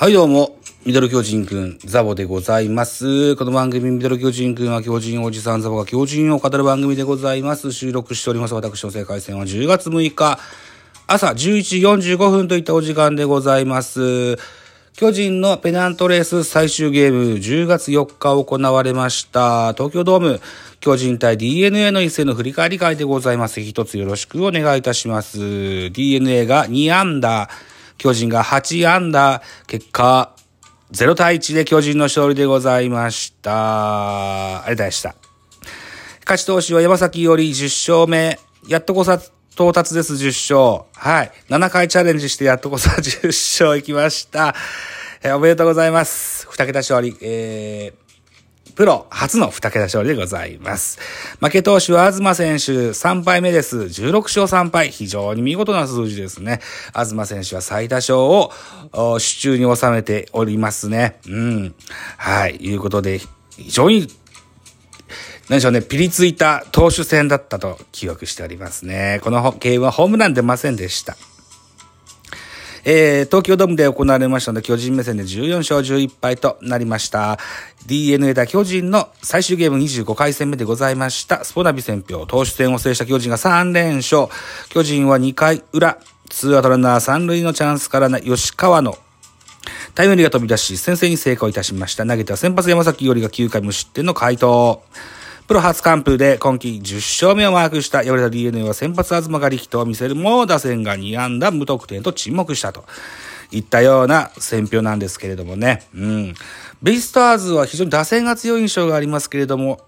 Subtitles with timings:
[0.00, 3.36] はいどうも、ミドル巨人くん、ザボでございます。
[3.36, 7.70] この番組、ミドル巨人くんは巨人おじさんザボが巨人を語る番組でございます。
[7.70, 8.54] 収録しております。
[8.54, 10.38] 私の世界戦は10月6日、
[11.06, 14.38] 朝11時45分といったお時間でございます。
[14.94, 19.74] 巨人のペナントレース最終ゲーム10月4日行われました。
[19.74, 20.40] 東京ドーム、
[20.80, 23.60] 巨人対 DNA の一戦の振り返り会でございます。
[23.60, 25.90] 一つよろしくお願いいたします。
[25.90, 27.50] DNA が2安打、
[28.00, 30.34] 巨人が8安打、結果、
[30.90, 34.62] 0対1で巨人の勝利でございました。
[34.62, 35.14] ありがとうございました。
[36.20, 37.64] 勝ち投手は山崎より10
[38.00, 38.38] 勝目。
[38.66, 39.20] やっとこさ、
[39.52, 40.88] 到達です、10勝。
[40.94, 41.32] はい。
[41.50, 44.54] 7回チャレンジしてやっとこさ10勝いきました。
[45.22, 46.46] えーおめでとうございます。
[46.48, 47.14] 二桁勝利。
[47.20, 48.09] えー
[48.80, 50.98] プロ初の2桁勝利でございます。
[51.38, 53.76] 負け投手は東選手3敗目です。
[53.76, 54.90] 16勝3敗。
[54.90, 56.60] 非常に見事な数字ですね。
[56.94, 58.50] 東選手は最多勝を
[59.18, 61.20] 手中に収めておりますね。
[61.28, 61.74] うん。
[62.16, 62.56] はい。
[62.56, 63.20] いうことで、
[63.58, 64.08] 非常に
[65.50, 69.20] 何でしょうね、ピリついた投手戦だったと記憶しておりますね。
[69.22, 71.18] このゲームはホームラン出ませんでした。
[72.84, 77.38] えー、東京ドームで行われましたので、巨人目線で14勝11敗となりました。
[77.86, 81.44] DNA 対巨人の最終ゲーム25回戦目でございました。
[81.44, 84.28] スポナビ戦票、投手戦を制した巨人が3連勝。
[84.68, 85.98] 巨人は2回裏、
[86.28, 88.96] ツーアウトランナー3塁のチャンスから吉川の
[89.94, 92.06] タイムリーが飛び出し、先制に成功いたしました。
[92.06, 94.82] 投げては先発山崎よりが9回無失点の回答。
[95.50, 96.94] プロ初完封で今季10
[97.24, 102.84] 勝目をマークした敗れた DNA は先発東が力投を見せるも打線が2安打無得点と沈黙したと。
[103.50, 105.88] いったような選評なんですけれどもね。
[105.92, 106.34] うん。
[106.80, 109.80] ベイスターズは非常に打線が強い印象がありますけれども、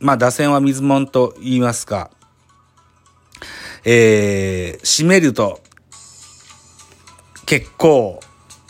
[0.00, 2.10] まあ打線は水門と言いますか、
[3.84, 5.60] えー、締めると
[7.44, 8.18] 結構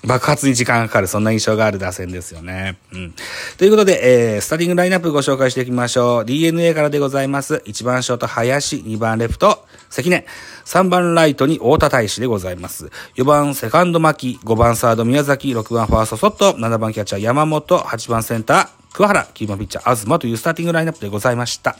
[0.07, 2.79] 爆発に時間がかかる、そんな印象がある打線ですよね。
[2.93, 3.15] うん。
[3.59, 6.25] ということで、えー、スタディングラインナップご紹介していきましょう。
[6.25, 7.63] DNA からでございます。
[7.67, 10.25] 1番ショート、林、2番レフト、関根、
[10.65, 12.91] 3番ライトに太田大使でございます。
[13.17, 21.77] 4番セカンド牧、5番サード宮崎、6番ファーストソット、7番キャッチャー山本、8番センター、桑原、9番ピッチャー、東というスターティングラインナップでございました。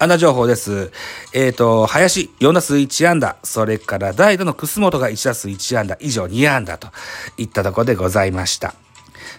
[0.00, 0.90] 安打情報です。
[1.32, 6.88] えっ、と、林、4打数1安打、それから代打の楠本が1打数1安打、以上2安打と
[7.36, 8.74] いったところでございました。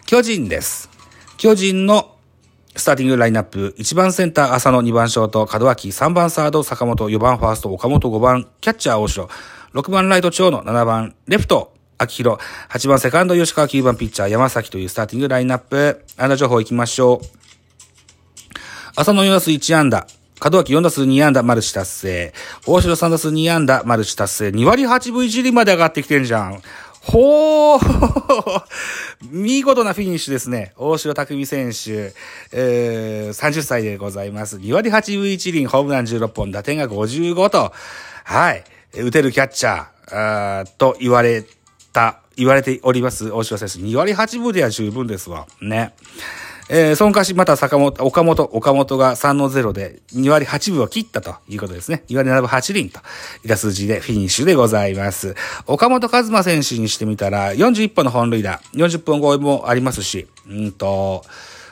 [0.05, 0.89] 巨人です。
[1.35, 2.15] 巨人の
[2.73, 9.29] スターティングラインナップ、1番センター浅野、2番ショート門脇、3番サード坂本、4番ファースト岡本、5番キャッチャー大城、
[9.73, 11.72] 6番ライト長野、7番レフト
[12.03, 17.43] 秋広、8番セカンド吉川、9番ピッチャー山崎というスターティングラインナップ、安打情報いきましょう。
[18.95, 20.07] 浅野4打数1安打。
[20.43, 22.33] 門脇4打数2安打、マルチ達成。
[22.67, 24.47] 大城3打数2安打、マルチ達成。
[24.49, 26.61] 2割8分1厘まで上がってきてんじゃん。
[27.01, 28.63] ほー
[29.29, 30.73] 見事なフィニッシュですね。
[30.77, 32.13] 大城匠選手、
[32.51, 34.57] えー、30歳でございます。
[34.57, 37.73] 2割8分1厘、ホームラン16本、打点が55と、
[38.23, 41.62] はい、打てるキャッチャー、あーと言われた、
[42.35, 43.79] 言われております、大城選手。
[43.79, 45.47] 2割8分では十分ですわ。
[45.61, 45.93] ね。
[46.69, 52.03] えー、そのかし、また坂本、岡本、岡本が3の0で2割8分を切ったということですね。
[52.07, 52.99] 2割7分8厘と
[53.43, 55.35] いった数字でフィニッシュでございます。
[55.67, 61.23] 岡本和真選手にしてみたら、41本の本塁打、40本超えもありますし、うんと、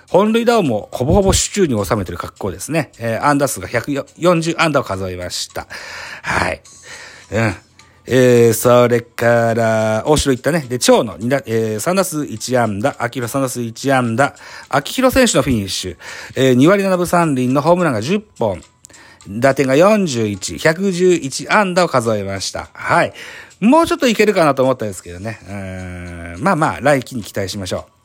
[0.10, 2.92] 本塁打をもほぼほぼ手中に収めてる格好ですね。
[3.00, 5.68] えー、安打数が140安打を数えました。
[6.22, 6.62] はい。
[7.32, 7.56] うん。
[8.06, 10.66] えー、それから、大城行ったね。
[10.68, 14.36] で、長野2打、えー、3打数1安打、秋広3打数1安打、
[14.70, 15.98] 秋広選手のフィニッシュ、
[16.36, 18.62] えー、2割7分3厘のホームランが10本、
[19.30, 22.70] 打点が41、111安打を数えました。
[22.74, 23.14] はい。
[23.60, 25.40] もうちょっといけるかなと思ったんですけどね。
[25.48, 28.02] うんまあまあ、来季に期待しましょう。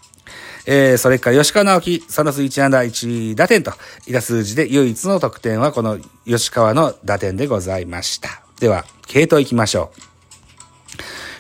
[0.66, 3.72] えー、それから吉川直樹、3打数1安打1打点と
[4.06, 8.45] いった数字で唯一の得点はこの吉川の打点でございました。
[8.61, 9.93] では、系統行きましょ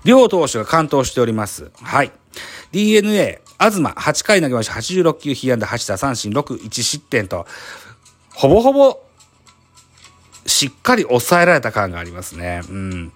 [0.04, 0.08] う。
[0.08, 1.70] 両投手が完投しております。
[1.82, 2.12] はい。
[2.72, 4.74] DNA、東、8回投げました。
[4.74, 7.46] 86球、被安打8打三振6、1失点と、
[8.34, 9.00] ほぼほぼ、
[10.46, 12.62] しっかり抑えられた感がありますね。
[12.68, 13.12] うん。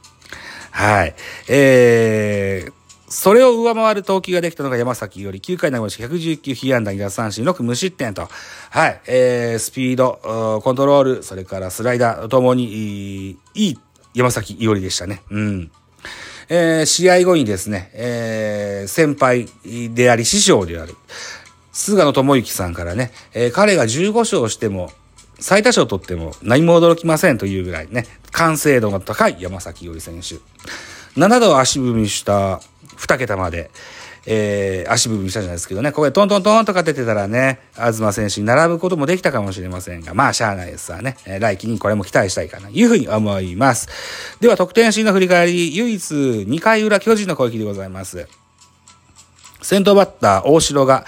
[0.70, 1.14] はい。
[1.49, 2.73] えー、
[3.08, 8.29] それを上回る投球ができたのが山崎より9回投げました119被安打2奪三振6無失点と。
[8.70, 9.00] はい。
[9.06, 13.79] えー、スピード、コントロール、それからスライダーともにいい
[14.14, 15.22] 山崎伊織でしたね。
[15.30, 15.70] うん。
[16.48, 19.46] えー、試合後にですね、えー、先輩
[19.94, 20.96] であり師匠である、
[21.72, 24.90] 菅野智之さんからね、えー、彼が15勝しても、
[25.38, 30.36] 最多勝取っても何も驚きませんというぐらいね、完成度の高い山崎伊織選手。
[31.18, 32.60] 7度足踏みした
[32.96, 33.70] 2桁まで、
[34.26, 41.17] えー、足踏みしたじゃないですけどね、ここでトントントンとか出てたらね、東選手に並ぶこともできたかもしれませんが、まあ、しゃあないですわね。
[41.26, 43.88] えー、来季にこれも期待したいかな、いうふうに思います。
[44.40, 48.28] では、得点シーンの振り返り、唯一2回裏巨人の攻撃でございます。
[49.62, 51.05] 先頭バッター、大城が、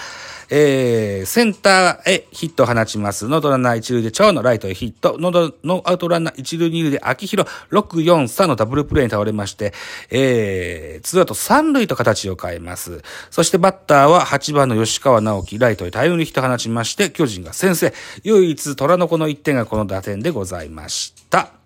[0.54, 3.26] えー、センターへヒットを放ちます。
[3.26, 5.16] ノーアウトランナー一塁で長野ライトへヒット。
[5.18, 9.72] ノーノーアウトランナー一塁二塁で秋広6、4、3のダブルプレーに倒れまして、
[10.10, 13.00] えー、ツーアウト三塁と形を変えます。
[13.30, 17.94] そしてバッターは8番の吉川直樹、ライトへタイムリーヒットを放ちまして、巨人が先制。
[18.22, 21.61] 唯一虎の子の1点がこの打点でございました。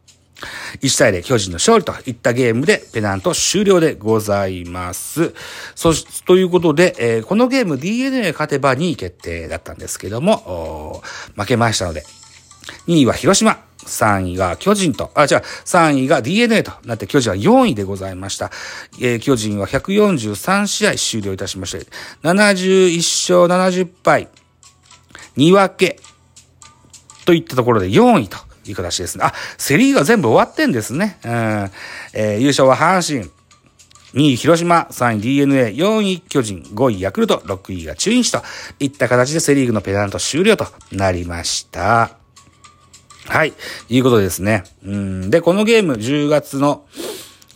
[0.80, 5.34] 1対0巨人の勝利といったゲームでペナント終了でございます。
[5.74, 11.02] そし、ということで、えー、このゲーム DNA 勝てば2位決定だったんですけども、
[11.36, 12.04] 負けましたので、
[12.86, 18.50] 2位は広島、3位が巨人と、あ、じゃあ3位が DNA となって巨人は4位でございました。
[19.00, 21.86] えー、巨人は143試合終了いたしまして、
[22.22, 24.28] 71勝70敗、
[25.36, 26.00] 2分け
[27.24, 29.24] といったところで4位といい形ですね。
[29.24, 31.18] あ、セリーが全部終わってんですね。
[31.24, 31.30] うん。
[32.12, 33.30] えー、優勝は阪神。
[34.14, 38.40] 2位広島、3位 DNA、4位巨人、5位ヤクルト、6位が中日と
[38.80, 42.16] いった形でセリーグのペナント終了となりました。
[43.26, 43.52] はい。
[43.90, 44.64] いうことですね。
[44.84, 45.30] うん。
[45.30, 46.86] で、このゲーム、10月の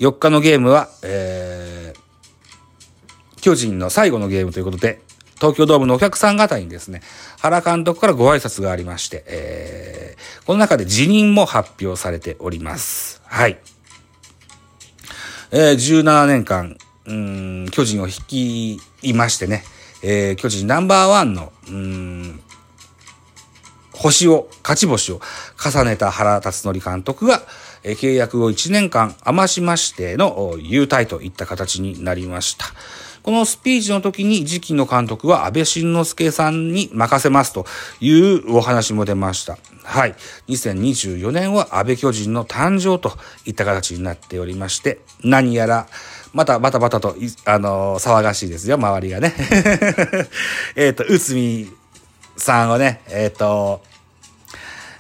[0.01, 5.01] 4日のゲームは、えー、巨人の最後のゲームということで、
[5.41, 7.01] 東京ドームのお客さん方にですね、
[7.39, 13.23] 原監督からご挨拶がありまして、えー、この中で辞任も発表されております。
[13.25, 13.59] はい。
[15.51, 16.77] えー、17年間、
[17.07, 18.79] うん、巨人を率い
[19.15, 19.65] ましてね、
[20.03, 22.41] えー、巨人ナンバーワンの、うん、
[23.93, 25.21] 星を、勝ち星を
[25.59, 27.43] 重ねた原辰徳監督が、
[27.83, 32.67] えー、契約を1年間余しましての優待といった形になりました。
[33.23, 37.67] このスピーチの時に次期の監督は安倍晋之助さんに任せますと
[38.01, 39.59] いうお話も出ました。
[39.85, 40.15] はい。
[40.49, 45.87] 2024年は安倍巨人の誕生といった形になっておりまして、何やら、
[46.33, 49.35] またバタバタと、あのー、騒がしいですよ、周りがね。
[50.77, 51.73] えっと、内海
[52.37, 53.83] さんをね、えっ、ー、と、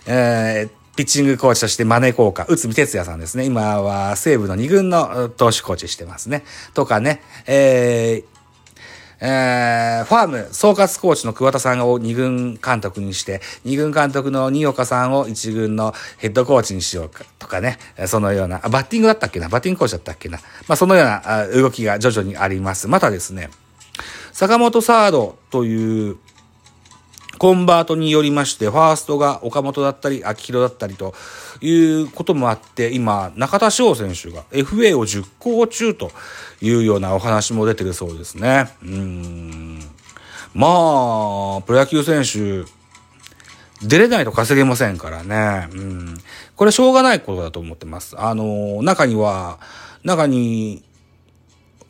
[0.06, 3.46] えー、ピッチングコーチとして招こうか、内海哲也さんですね。
[3.46, 6.44] 今は西武の2軍の投手コーチしてますね。
[6.74, 8.24] とかね、えー、
[9.26, 17.24] えー、ファーム総括コーチの桑田さんを2軍監督にして、2軍監督の新岡さんを1軍のヘッドコーチにしようか。
[17.38, 19.48] とかね、そのような、バッティングだったっけな？
[19.48, 20.36] バッティングコーチだったっけな？
[20.68, 22.88] まあそのような動きが徐々にあります。
[22.88, 23.48] またですね、
[24.34, 26.18] 坂本サードという
[27.40, 31.14] コンバートによりまして、ファーストが岡本だったり、秋広だったりと
[31.62, 31.72] い
[32.02, 36.12] うこともあって、今、中田翔選手が FA を10校中と
[36.60, 38.68] いうようなお話も出てるそうですね。
[38.82, 39.78] うん。
[40.52, 42.70] まあ、プロ野球選手、
[43.88, 45.70] 出れないと稼げませんからね。
[45.72, 46.18] うん。
[46.56, 48.20] これしょうがないことだと思ってます。
[48.20, 49.60] あの、中には、
[50.04, 50.84] 中に、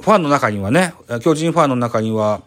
[0.00, 2.42] ファンの中にはね、巨人ファンの中には、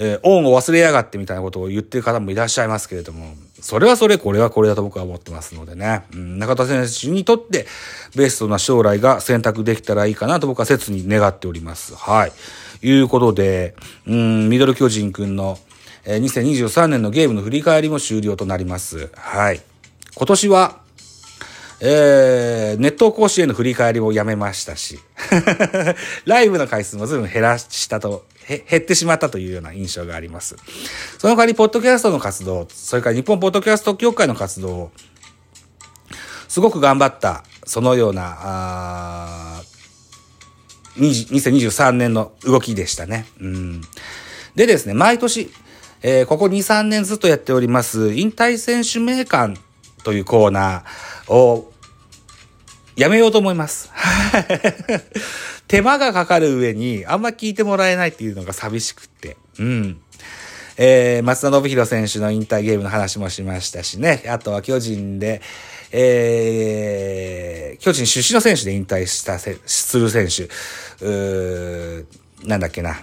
[0.00, 6.04] えー、恩を忘れやがってみたいなことを言ってる方もいらっしゃいますけれども、それはそれ、これはこれだと僕は思ってますのでね。
[6.14, 7.66] うん、中田選手にとって
[8.14, 11.96] ベストな将来が選択できたらいいかなと僕は切に願っております。
[11.96, 12.32] はい。
[12.80, 13.74] いうことで、
[14.06, 15.58] うん、ミドル巨人くんの、
[16.04, 19.10] えー、2023年のゲームの振り返りも終了となります。
[19.14, 19.60] はい。
[20.14, 20.80] 今年は、
[21.80, 25.00] えー、ネット甲子園の振り返りもやめましたし、
[26.26, 30.56] ライブの回数も随分減らしたと、減ってしまったというような印象があります。
[31.18, 34.90] その代わり、ポッドキャストの活動、それから日本ポッドキャスト協会の活動を、
[36.48, 39.62] すごく頑張った、そのような、あ
[40.96, 43.26] 2023年の動きでしたね。
[43.40, 43.80] うん、
[44.54, 45.50] でですね、毎年、
[46.02, 49.58] えー、ここ2、3年ずっとやっております、引退選手名鑑
[50.04, 51.72] というコーナーを
[52.98, 53.92] やめようと思います。
[55.68, 59.36] 手間がかかる上に、あんま聞いてもらえないっていうのが寂しくって。
[59.60, 60.00] うん。
[60.76, 64.24] えー、松田信弘選手の引退ゲームの話もしましたしね。
[64.26, 65.40] あとは巨人で、
[65.92, 70.44] えー、巨人出身の選手で引退したせ、する選手、
[71.04, 72.04] うー
[72.42, 72.96] なんだっけな。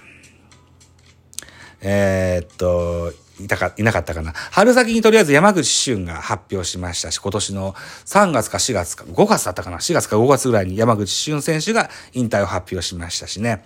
[1.80, 4.34] えー、っと、いたか、いなかったかな。
[4.51, 7.74] 春先にとりあえず山口俊が発表しましたし、今年の
[8.06, 9.77] 3月か4月か、5月だったかな。
[9.77, 13.63] 4月か5月ぐらいに山口俊選手が引退を発表しましたしね。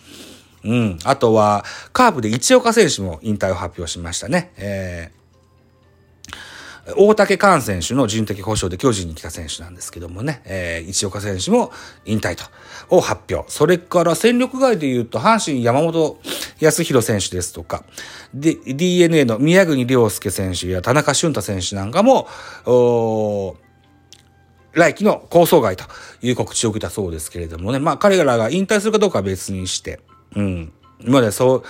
[0.64, 1.00] うん。
[1.04, 4.52] あとは、カープで市岡選手も引退を発表しましたね。
[4.58, 5.12] え
[6.98, 11.72] 大竹寛選手の人的保障で巨人に来た選手なんですけどもね、えー、一岡選手も
[12.06, 12.44] 引退と、
[12.96, 13.50] を発表。
[13.52, 16.20] それから戦力外で言うと、阪神山本
[16.60, 17.84] 康弘選手ですとか、
[18.34, 22.28] で、DNA の宮国良介選手や田中俊太選手なんかも、
[22.66, 23.56] お
[24.74, 25.86] 来季の構想外と
[26.22, 30.00] いう告知を受けたそうですけれどもね、まあ彼らが引退するかどうかは別にして、
[30.36, 30.74] うん。
[31.02, 31.64] 今までそ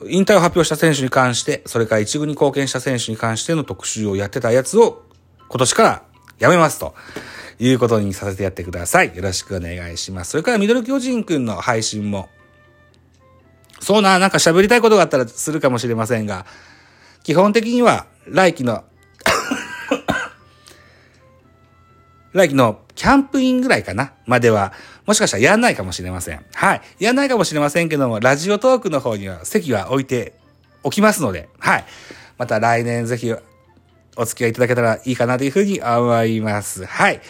[0.00, 5.02] う、引退を発表した選手に関して、それから一軍に貢献した選手に関しての特集をやってたやつを
[5.48, 6.02] 今年から
[6.38, 6.94] やめますと。
[7.60, 9.14] いうことにさせてやってください。
[9.14, 10.30] よろしくお願いします。
[10.30, 12.30] それからミドル巨人くんの配信も。
[13.80, 16.46] そうな、なんか喋りたいことがあったらするかもしれませんが、
[17.22, 18.84] 基本的には来季の
[22.32, 24.72] 来季のキャンプインぐらいかなまでは、
[25.06, 26.44] もしかしたらやんないかもしれません。
[26.54, 26.82] はい。
[26.98, 30.34] やんないかもしれませんけども、ラジオトークの方には席は置いて
[30.82, 31.84] おきますので、はい。
[32.38, 33.32] また来年ぜひ
[34.16, 36.84] お付き合いいただけたらいいかなというふうに思います。
[36.84, 37.20] はい。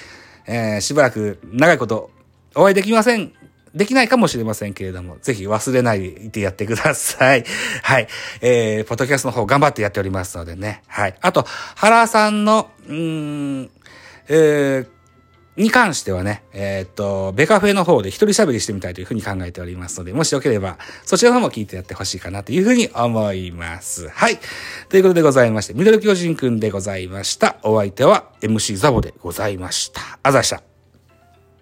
[0.47, 2.11] えー、しばらく長いこと
[2.55, 3.33] お会いできません。
[3.75, 7.45] できないかもしれませんけれども、ぜひ忘れないでやってください。
[7.83, 8.09] はい。
[8.41, 10.83] えー、ポッドキャストの方頑張ってやっておりますのでね。
[10.89, 11.15] はい。
[11.21, 13.71] あと、原さんの、うーん、
[14.33, 24.09] えー、に関してはね、えー、っと、ベカフェの方で一人喋りしてみたいというふうに考えておりますので、もしよければ、そちらの方も聞いてやってほしいかなというふうに思います。
[24.09, 24.39] はい。
[24.89, 27.57] ということでございまして、ミドル巨人くんでございました。
[27.65, 30.01] お相手は MC ザボでございました。
[30.23, 30.70] あざした。